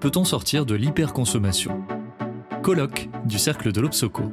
[0.00, 1.82] peut-on sortir de l'hyperconsommation?
[2.62, 4.24] Colloque du Cercle de l'Obsoco.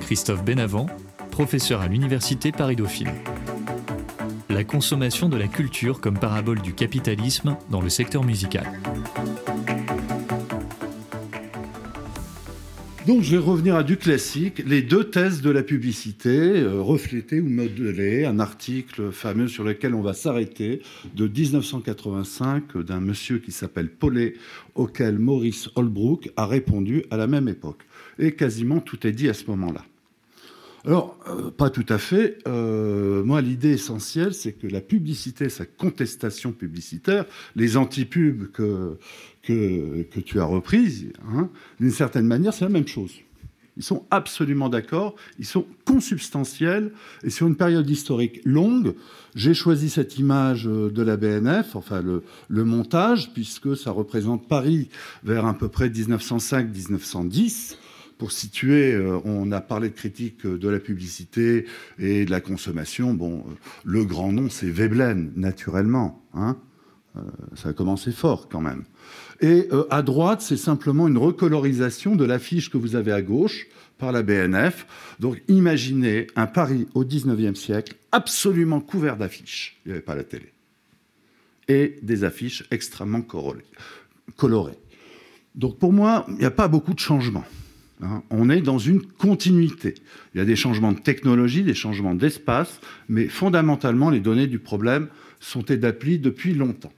[0.00, 0.86] Christophe Benavent,
[1.30, 3.12] professeur à l'Université Paris-Dauphine.
[4.48, 8.66] La consommation de la culture comme parabole du capitalisme dans le secteur musical.
[13.08, 17.40] Donc je vais revenir à du classique, les deux thèses de la publicité, euh, reflétées
[17.40, 20.82] ou modelées, un article fameux sur lequel on va s'arrêter,
[21.14, 24.34] de 1985, d'un monsieur qui s'appelle Paulet,
[24.74, 27.86] auquel Maurice Holbrook a répondu à la même époque.
[28.18, 29.86] Et quasiment tout est dit à ce moment-là.
[30.88, 32.38] Alors, euh, pas tout à fait.
[32.48, 38.96] Euh, moi, l'idée essentielle, c'est que la publicité, sa contestation publicitaire, les antipubs que,
[39.42, 43.12] que, tu as reprises, hein, d'une certaine manière, c'est la même chose.
[43.76, 48.94] Ils sont absolument d'accord, ils sont consubstantiels, et sur une période historique longue,
[49.34, 54.88] j'ai choisi cette image de la BNF, enfin le montage, puisque ça représente Paris
[55.22, 57.76] vers à peu près 1905-1910
[58.18, 61.66] pour situer, euh, on a parlé de critique de la publicité
[61.98, 63.14] et de la consommation.
[63.14, 66.22] Bon, euh, le grand nom, c'est Veblen, naturellement.
[66.34, 66.56] Hein
[67.16, 67.20] euh,
[67.54, 68.84] ça a commencé fort quand même.
[69.40, 74.10] Et à droite, c'est simplement une recolorisation de l'affiche que vous avez à gauche par
[74.10, 74.84] la BNF.
[75.20, 79.80] Donc imaginez un Paris au 19e siècle absolument couvert d'affiches.
[79.84, 80.52] Il n'y avait pas la télé.
[81.68, 84.78] Et des affiches extrêmement colorées.
[85.54, 87.44] Donc pour moi, il n'y a pas beaucoup de changements.
[88.02, 89.94] Hein, on est dans une continuité.
[90.34, 94.58] Il y a des changements de technologie, des changements d'espace, mais fondamentalement, les données du
[94.58, 95.08] problème
[95.40, 96.92] sont établies depuis longtemps.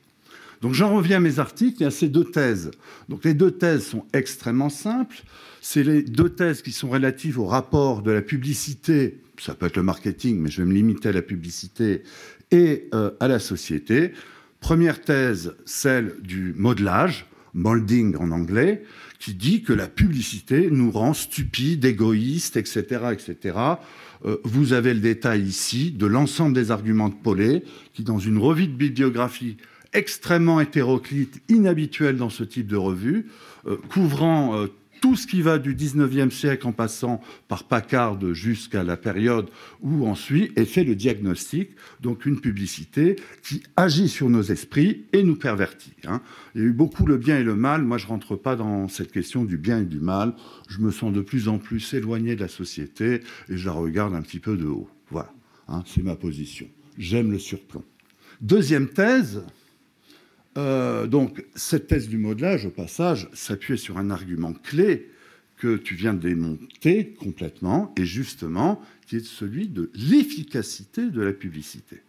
[0.61, 2.71] Donc j'en reviens à mes articles et à ces deux thèses.
[3.09, 5.23] Donc les deux thèses sont extrêmement simples.
[5.63, 9.77] C'est les deux thèses qui sont relatives au rapport de la publicité, ça peut être
[9.77, 12.03] le marketing, mais je vais me limiter à la publicité,
[12.51, 14.13] et euh, à la société.
[14.61, 18.85] Première thèse, celle du modelage, molding en anglais,
[19.21, 22.83] qui dit que la publicité nous rend stupides, égoïstes, etc.,
[23.13, 23.59] etc.
[24.25, 28.39] Euh, vous avez le détail ici de l'ensemble des arguments de Paulet, qui, dans une
[28.39, 29.59] revue de bibliographie
[29.93, 33.27] extrêmement hétéroclite, inhabituelle dans ce type de revue,
[33.67, 34.69] euh, couvrant euh,
[35.01, 39.49] tout ce qui va du 19e siècle en passant par Packard jusqu'à la période
[39.81, 45.07] où on suit et fait le diagnostic, donc une publicité qui agit sur nos esprits
[45.13, 45.95] et nous pervertit.
[46.07, 46.21] Hein.
[46.55, 47.83] Il y a eu beaucoup le bien et le mal.
[47.83, 50.35] Moi, je rentre pas dans cette question du bien et du mal.
[50.69, 54.15] Je me sens de plus en plus éloigné de la société et je la regarde
[54.15, 54.89] un petit peu de haut.
[55.11, 55.33] Voilà,
[55.69, 56.69] hein, c'est ma position.
[56.99, 57.85] J'aime le surplomb.
[58.41, 59.43] Deuxième thèse,
[60.59, 65.09] euh, donc, cette thèse du modelage, au passage, s'appuyait sur un argument clé
[65.57, 71.33] que tu viens de démonter complètement, et justement, qui est celui de l'efficacité de la
[71.33, 72.03] publicité.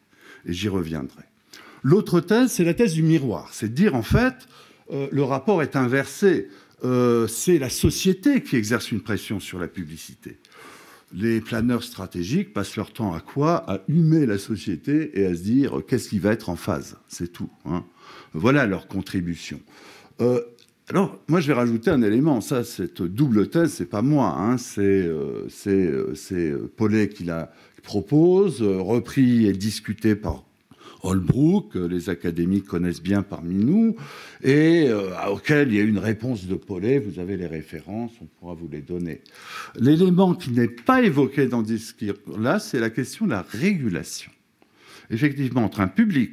[0.46, 1.24] Et j'y reviendrai.
[1.84, 3.50] L'autre thèse, c'est la thèse du miroir.
[3.54, 4.36] C'est de dire, en fait,
[4.92, 6.48] euh, le rapport est inversé.
[6.84, 10.38] Euh, c'est la société qui exerce une pression sur la publicité.
[11.14, 15.42] Les planeurs stratégiques passent leur temps à quoi À humer la société et à se
[15.42, 16.98] dire qu'est-ce qui va être en phase?
[17.08, 17.50] C'est tout.
[17.66, 17.84] Hein.
[18.34, 19.60] Voilà leur contribution.
[20.22, 20.42] Euh,
[20.90, 22.42] alors, moi, je vais rajouter un élément.
[22.42, 24.36] Ça, cette double thèse, c'est pas moi.
[24.38, 27.52] Hein, c'est euh, euh, Paulet qui la
[27.84, 30.44] propose, repris et discuté par
[31.04, 33.96] Holbrook, les académiques connaissent bien parmi nous,
[34.44, 34.90] et
[35.30, 37.00] auquel il y a une réponse de Paulet.
[37.00, 39.22] Vous avez les références, on pourra vous les donner.
[39.76, 44.32] L'élément qui n'est pas évoqué dans ce discours-là, c'est la question de la régulation.
[45.10, 46.32] Effectivement, entre un public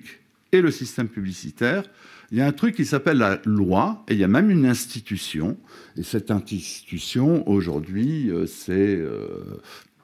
[0.53, 1.85] et le système publicitaire,
[2.31, 4.67] il y a un truc qui s'appelle la loi, et il y a même une
[4.67, 5.57] institution.
[5.97, 9.61] Et cette institution, aujourd'hui, euh, c'est euh,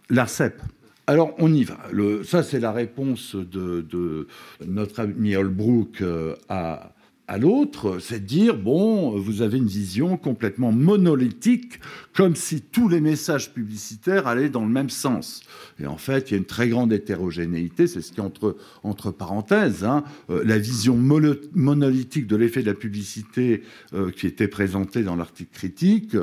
[0.08, 0.60] l'ARCEP.
[1.06, 1.78] Alors, on y va.
[2.24, 4.26] Ça, c'est la réponse de,
[4.66, 6.92] notre ami Holbrook euh, à,
[7.38, 11.78] l'autre, c'est de dire, bon, vous avez une vision complètement monolithique,
[12.14, 15.42] comme si tous les messages publicitaires allaient dans le même sens.
[15.78, 19.10] Et en fait, il y a une très grande hétérogénéité, c'est ce qui entre, entre
[19.10, 19.84] parenthèses.
[19.84, 20.04] Hein.
[20.30, 23.62] Euh, la vision monolithique de l'effet de la publicité
[23.92, 26.16] euh, qui était présentée dans l'article critique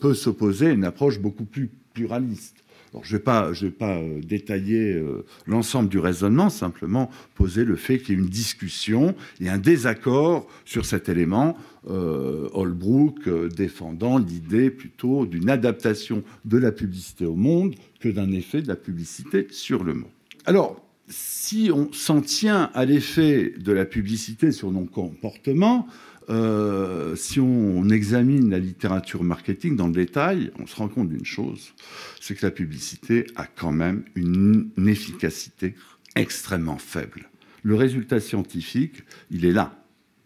[0.00, 2.65] peut s'opposer à une approche beaucoup plus pluraliste
[3.02, 8.14] je ne vais pas, euh, détailler euh, l'ensemble du raisonnement, simplement poser le fait qu'il
[8.14, 11.56] y ait une discussion et un désaccord sur cet élément,
[11.88, 18.62] euh, Holbrook défendant l'idée plutôt d'une adaptation de la publicité au monde que d'un effet
[18.62, 20.10] de la publicité sur le monde.
[20.46, 25.86] Alors, si on s'en tient à l'effet de la publicité sur nos comportements,
[26.28, 31.24] euh, si on, examine la littérature marketing dans le détail, on se rend compte d'une
[31.24, 31.72] chose,
[32.20, 35.74] c'est que la publicité a quand même une, efficacité
[36.16, 37.30] extrêmement faible.
[37.62, 39.82] Le résultat scientifique, il est là.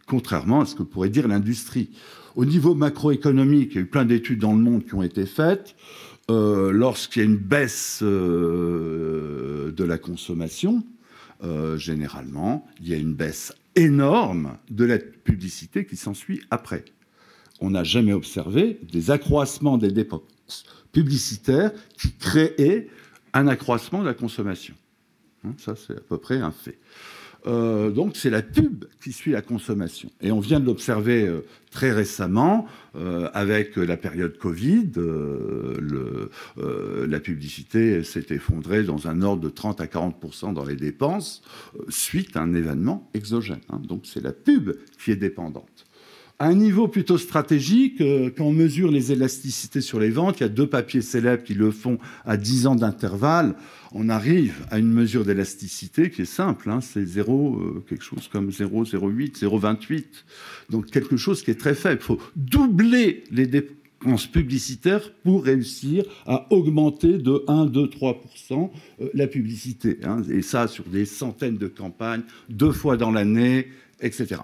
[0.06, 1.90] contrairement à ce que pourrait dire l'industrie.
[2.34, 5.26] Au niveau macroéconomique, il y a eu plein d'études dans le monde qui ont été
[5.26, 5.76] faites.
[6.30, 10.82] Euh, lorsqu'il y a une baisse euh, de la consommation,
[11.76, 16.84] généralement, il y a une baisse énorme de la publicité qui s'ensuit après.
[17.60, 22.88] On n'a jamais observé des accroissements des dépenses publicitaires qui créaient
[23.32, 24.74] un accroissement de la consommation.
[25.44, 26.78] Hein, ça, c'est à peu près un fait.
[27.46, 30.10] Euh, donc c'est la pub qui suit la consommation.
[30.20, 31.40] Et on vient de l'observer euh,
[31.70, 32.66] très récemment
[32.96, 34.90] euh, avec la période Covid.
[37.08, 41.42] La publicité s'est effondrée dans un ordre de 30 à 40% dans les dépenses
[41.88, 43.60] suite à un événement exogène.
[43.70, 43.80] Hein.
[43.82, 44.72] Donc c'est la pub
[45.02, 45.86] qui est dépendante.
[46.40, 50.46] À un niveau plutôt stratégique, quand on mesure les élasticités sur les ventes, il y
[50.46, 53.54] a deux papiers célèbres qui le font à 10 ans d'intervalle
[53.92, 58.28] on arrive à une mesure d'élasticité qui est simple, hein, c'est 0, euh, quelque chose
[58.28, 60.04] comme 0,08, 0,28.
[60.70, 62.00] Donc quelque chose qui est très faible.
[62.00, 68.70] Il faut doubler les dépenses publicitaires pour réussir à augmenter de 1, 2, 3%
[69.12, 69.98] la publicité.
[70.04, 73.68] Hein, et ça sur des centaines de campagnes, deux fois dans l'année,
[74.00, 74.36] etc.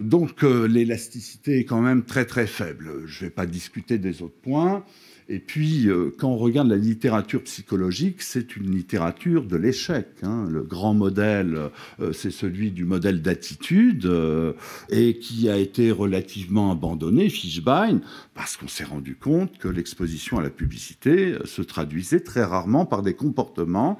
[0.00, 3.02] Donc euh, l'élasticité est quand même très très faible.
[3.06, 4.84] Je ne vais pas discuter des autres points.
[5.26, 10.08] Et puis, euh, quand on regarde la littérature psychologique, c'est une littérature de l'échec.
[10.22, 10.46] Hein.
[10.50, 11.70] Le grand modèle,
[12.00, 14.10] euh, c'est celui du modèle d'attitude,
[14.90, 18.02] et qui a été relativement abandonné, Fishbein,
[18.34, 23.00] parce qu'on s'est rendu compte que l'exposition à la publicité se traduisait très rarement par
[23.00, 23.98] des comportements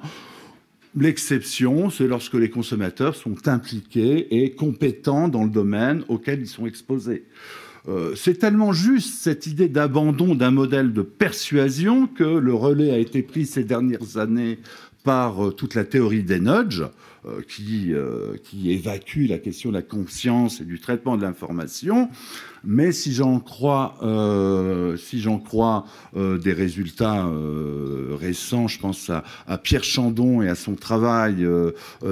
[0.97, 6.65] L'exception, c'est lorsque les consommateurs sont impliqués et compétents dans le domaine auquel ils sont
[6.65, 7.25] exposés.
[7.87, 12.97] Euh, c'est tellement juste cette idée d'abandon d'un modèle de persuasion que le relais a
[12.97, 14.57] été pris ces dernières années
[15.05, 16.85] par euh, toute la théorie des nudges,
[17.25, 17.93] euh, qui,
[18.43, 22.09] qui évacue la question de la conscience et du traitement de l'information.
[22.65, 25.85] Mais si j'en crois, euh, si j'en crois
[26.15, 31.47] euh, des résultats euh, récents, je pense à, à, Pierre Chandon et à son travail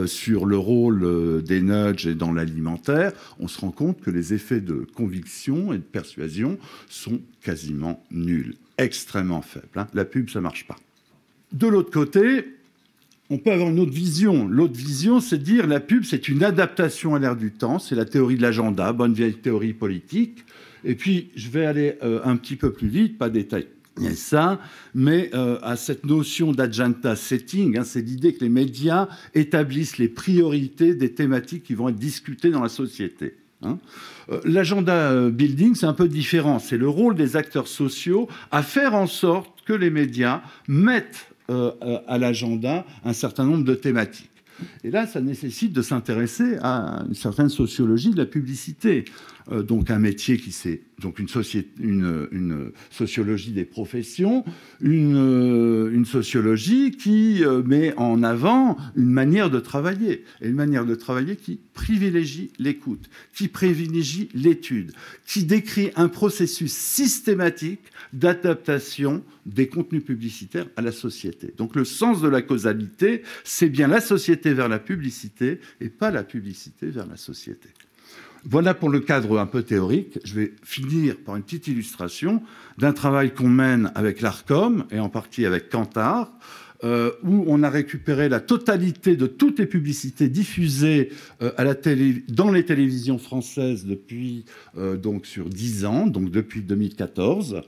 [0.05, 4.61] sur le rôle des nudges et dans l'alimentaire, on se rend compte que les effets
[4.61, 6.57] de conviction et de persuasion
[6.87, 9.67] sont quasiment nuls, extrêmement faibles.
[9.75, 9.87] Hein.
[9.93, 10.75] La pub, ça marche pas.
[11.51, 12.45] De l'autre côté,
[13.29, 14.47] on peut avoir une autre vision.
[14.47, 17.95] L'autre vision, c'est de dire la pub, c'est une adaptation à l'ère du temps, c'est
[17.95, 20.43] la théorie de l'agenda, bonne vieille théorie politique.
[20.83, 23.67] Et puis, je vais aller euh, un petit peu plus vite, pas détailler
[24.15, 24.59] ça,
[24.95, 30.07] mais euh, à cette notion d'agenda setting, hein, c'est l'idée que les médias établissent les
[30.09, 33.37] priorités des thématiques qui vont être discutées dans la société.
[33.61, 33.77] Hein.
[34.29, 36.59] Euh, l'agenda building, c'est un peu différent.
[36.59, 42.17] C'est le rôle des acteurs sociaux à faire en sorte que les médias mettent à
[42.17, 44.29] l'agenda un certain nombre de thématiques.
[44.83, 49.05] Et là, ça nécessite de s'intéresser à une certaine sociologie de la publicité.
[49.51, 51.27] Euh, donc un métier qui c'est donc une,
[52.89, 54.43] sociologie des professions,
[54.81, 60.55] une, euh, une sociologie qui euh, met en avant une manière de travailler et une
[60.55, 64.91] manière de travailler qui privilégie l'écoute, qui privilégie l'étude,
[65.25, 67.81] qui décrit un processus systématique
[68.13, 71.53] d'adaptation des contenus publicitaires à la société.
[71.57, 76.11] Donc le sens de la causalité, c'est bien la société vers la publicité et pas
[76.11, 77.69] la publicité vers la société.
[78.45, 80.19] Voilà pour le cadre un peu théorique.
[80.25, 82.43] Je vais finir par une petite illustration
[82.77, 86.29] d'un travail qu'on mène avec l'ARCOM et en partie avec Kantar,
[86.83, 91.51] euh, où on a récupéré la totalité de toutes les publicités diffusées euh,
[92.27, 94.43] dans les télévisions françaises depuis
[94.77, 97.62] euh, donc sur 10 ans, donc depuis 2014.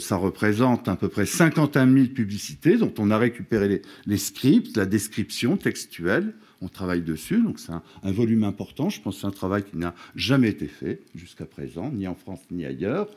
[0.00, 4.86] ça représente à peu près 51 000 publicités dont on a récupéré les scripts, la
[4.86, 8.90] description textuelle, on travaille dessus, donc c'est un, volume important.
[8.90, 12.14] Je pense que c'est un travail qui n'a jamais été fait jusqu'à présent, ni en
[12.14, 13.08] France ni ailleurs.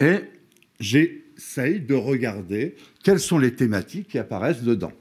[0.00, 0.20] Et
[0.80, 2.74] j'essaye de regarder
[3.04, 4.92] quelles sont les thématiques qui apparaissent dedans.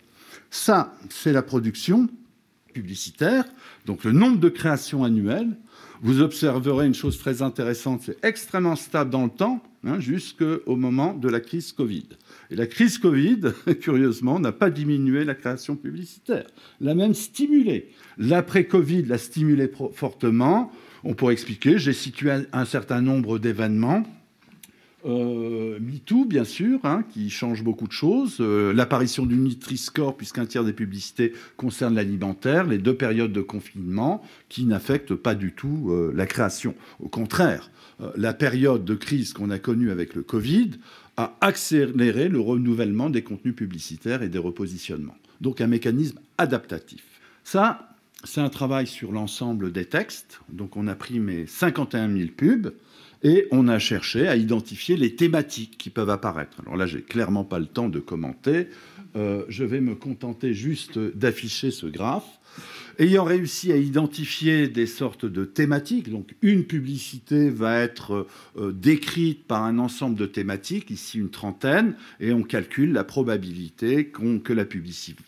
[0.51, 2.07] Ça, c'est la production
[2.73, 3.45] publicitaire,
[3.85, 5.57] donc le nombre de créations annuelles.
[6.01, 11.13] Vous observerez une chose très intéressante, c'est extrêmement stable dans le temps, hein, jusqu'au moment
[11.13, 12.05] de la crise Covid.
[12.49, 13.41] Et la crise Covid,
[13.81, 16.47] curieusement, n'a pas diminué la création publicitaire,
[16.79, 17.89] l'a même stimulée.
[18.17, 20.71] L'après-Covid l'a stimulée fortement.
[21.03, 24.03] On pourrait expliquer, j'ai situé un, certain nombre d'événements.
[25.05, 28.37] Euh, MeToo, bien sûr, hein, qui change beaucoup de choses.
[28.39, 32.67] Euh, l'apparition du Nutri-Score, puisqu'un tiers des publicités concernent l'alimentaire.
[32.67, 36.75] Les deux périodes de confinement qui n'affectent pas du tout euh, la création.
[36.99, 40.71] Au contraire, euh, la période de crise qu'on a connue avec le Covid
[41.17, 45.17] à accélérer le renouvellement des contenus publicitaires et des repositionnements.
[45.41, 47.03] Donc un mécanisme adaptatif.
[47.43, 47.90] Ça,
[48.23, 50.41] c'est un travail sur l'ensemble des textes.
[50.49, 52.73] Donc on a pris mes 51 000 pubs
[53.23, 56.61] et on a cherché à identifier les thématiques qui peuvent apparaître.
[56.61, 58.67] Alors là, j'ai clairement pas le temps de commenter.
[59.15, 62.39] Euh, je vais me contenter juste d'afficher ce graphe.
[62.99, 69.45] Ayant réussi à identifier des sortes de thématiques, donc une publicité va être euh, décrite
[69.45, 74.11] par un ensemble de thématiques, ici une trentaine, et on calcule la probabilité
[74.43, 75.23] que la publicité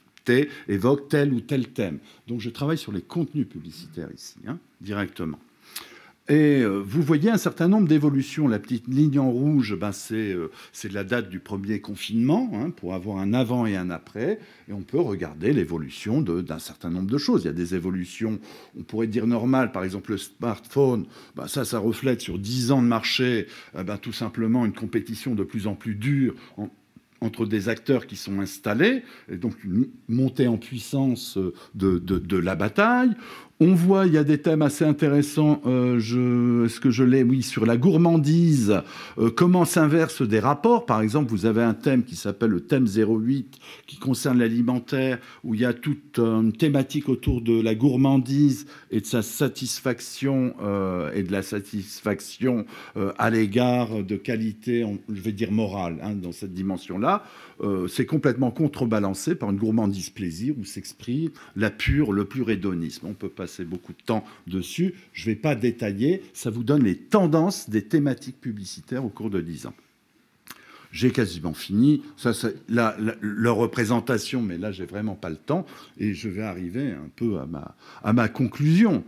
[0.68, 2.00] évoque tel ou tel thème.
[2.28, 5.40] Donc je travaille sur les contenus publicitaires ici, hein, directement.
[6.30, 8.48] Et euh, vous voyez un certain nombre d'évolutions.
[8.48, 12.94] La petite ligne en rouge, ben euh, c'est la date du premier confinement, hein, pour
[12.94, 14.40] avoir un avant et un après.
[14.70, 17.44] Et on peut regarder l'évolution d'un certain nombre de choses.
[17.44, 18.40] Il y a des évolutions,
[18.80, 19.74] on pourrait dire normales.
[19.74, 23.98] Par exemple, le smartphone, ben ça, ça reflète sur 10 ans de marché, euh, ben,
[23.98, 26.36] tout simplement une compétition de plus en plus dure
[27.24, 31.38] entre des acteurs qui sont installés, et donc une montée en puissance
[31.74, 33.16] de, de la bataille.
[33.66, 35.62] On voit, il y a des thèmes assez intéressants.
[35.66, 37.24] Euh, est-ce que je l'ai?
[37.24, 38.82] Oui, sur la gourmandise.
[39.18, 40.86] Euh, comment s'inversent des rapports?
[40.86, 45.56] Par exemple, vous avez un thème qui s'appelle le thème 08, qui concerne l'alimentaire, où
[45.56, 51.14] il y a toute une thématique autour de la gourmandise et de sa satisfaction euh,
[51.14, 52.66] et de la satisfaction
[53.18, 57.24] à l'égard de qualité, je vais dire morale, hein, dans cette dimension-là.
[57.88, 63.08] C'est complètement contrebalancé par une gourmandise plaisir où s'exprime la pure, le pur hédonisme.
[63.08, 64.96] On peut pas beaucoup de temps dessus.
[65.14, 66.24] Je ne vais pas détailler.
[66.34, 69.74] Ça vous donne les tendances des thématiques publicitaires au cours de 10 ans.
[70.92, 72.04] J'ai quasiment fini.
[72.18, 72.96] Ça, c'est la,
[73.52, 75.66] représentation, mais là, j'ai vraiment pas le temps.
[75.98, 77.40] Et je vais arriver un peu
[78.04, 79.04] à ma, conclusion.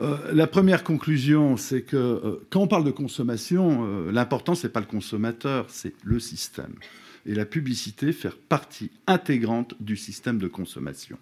[0.00, 4.70] Euh, la première conclusion, c'est que euh, quand on parle de consommation, euh, l'important, c'est
[4.70, 6.74] pas le consommateur, c'est le système
[7.26, 11.18] et la publicité faire partie intégrante du système de consommation.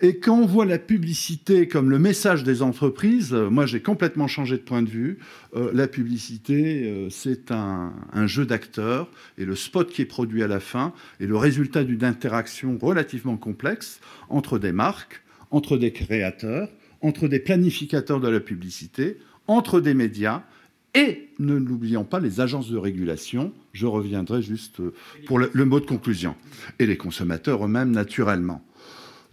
[0.00, 4.28] Et quand on voit la publicité comme le message des entreprises, euh, moi j'ai complètement
[4.28, 5.18] changé de point de vue.
[5.56, 10.42] Euh, la publicité, euh, c'est un, un, jeu d'acteurs et le spot qui est produit
[10.42, 15.92] à la fin est le résultat d'une interaction relativement complexe entre des marques, entre des
[15.92, 16.68] créateurs,
[17.00, 20.44] entre des planificateurs de la publicité, entre des médias
[20.94, 24.92] et ne l'oublions pas, les agences de régulation, je reviendrai juste euh,
[25.26, 26.34] pour le, mot de conclusion,
[26.78, 28.64] et les consommateurs eux-mêmes naturellement.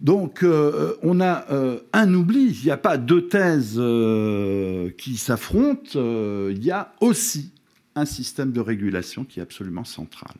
[0.00, 3.80] Donc euh, on a euh, un oubli, il n'y a pas deux thèses
[4.96, 5.98] qui s'affrontent,
[6.50, 7.52] il y a aussi
[7.96, 10.34] un système de régulation qui est absolument central.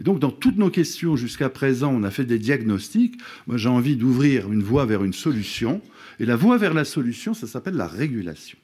[0.00, 3.68] Et donc dans toutes nos questions jusqu'à présent, on a fait des diagnostics, moi j'ai
[3.68, 5.82] envie d'ouvrir une voie vers une solution,
[6.18, 8.58] et la voie vers la solution, ça s'appelle la régulation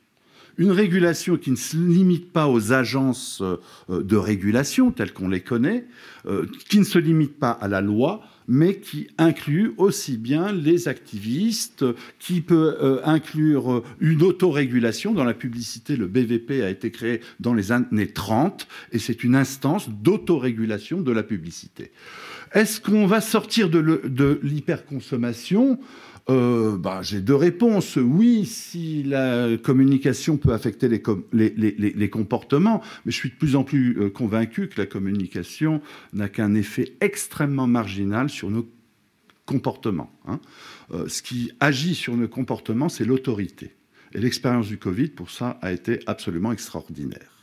[0.58, 5.40] une régulation qui ne se limite pas aux agences euh, de régulation telles qu'on les
[5.40, 5.86] connaît,
[6.26, 10.86] euh, qui ne se limite pas à la loi, mais qui inclut aussi bien les
[10.86, 11.84] activistes,
[12.18, 15.14] qui peut euh, inclure une autorégulation.
[15.14, 19.34] Dans la publicité, le BVP a été créé dans les années 30 et c'est une
[19.34, 21.90] instance d'autorégulation de la publicité.
[22.52, 25.80] Est-ce qu'on va sortir de l'hyperconsommation?
[26.30, 27.96] Euh, bah, J'ai deux réponses.
[27.96, 31.02] Oui, si la communication peut affecter les,
[31.32, 35.80] les, comportements, mais je suis de plus en plus euh, convaincu que la communication
[36.12, 38.68] n'a qu'un effet extrêmement marginal sur nos
[39.46, 40.10] comportements.
[40.26, 40.40] Hein.
[40.92, 43.74] Euh, ce qui agit sur nos comportements, c'est l'autorité.
[44.14, 47.33] Et l'expérience du Covid, pour ça, a été absolument extraordinaire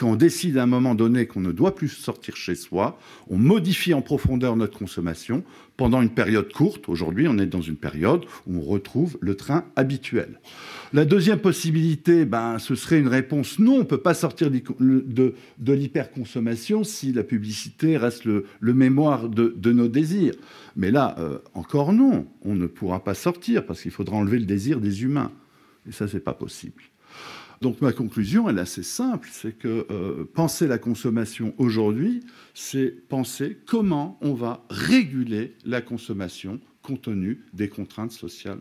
[0.00, 3.36] quand on décide à un moment donné qu'on ne doit plus sortir chez soi, on
[3.36, 5.44] modifie en profondeur notre consommation
[5.76, 6.88] pendant une période courte.
[6.88, 10.40] Aujourd'hui, on est dans une période où on retrouve le train habituel.
[10.94, 15.34] La deuxième possibilité, ben, ce serait une réponse non, on ne peut pas sortir de,
[15.66, 20.34] l'hyperconsommation si la publicité reste le, mémoire de, nos désirs.
[20.76, 24.46] Mais là, euh, encore non, on ne pourra pas sortir parce qu'il faudra enlever le
[24.46, 25.30] désir des humains.
[25.86, 26.82] Et ça, n'est pas possible.
[27.60, 32.24] Donc ma conclusion, elle est assez simple, c'est que euh, penser la consommation aujourd'hui,
[32.54, 38.60] c'est penser comment on va réguler la consommation compte tenu des contraintes sociales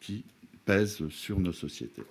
[0.00, 0.24] qui
[0.64, 2.04] pèsent sur nos sociétés.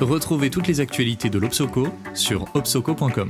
[0.00, 3.28] Retrouvez toutes les actualités de l'Obsoco sur obsoco.com.